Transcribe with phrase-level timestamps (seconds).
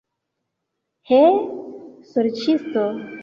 [1.09, 1.19] He,
[2.13, 2.87] sorĉisto!